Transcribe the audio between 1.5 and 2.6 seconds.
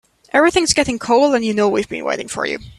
know we've been waiting for you.